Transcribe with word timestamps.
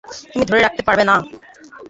তুমি 0.25 0.43
ধরে 0.49 0.61
রাখতে 0.61 0.81
পারবে 0.87 1.03
না! 1.09 1.15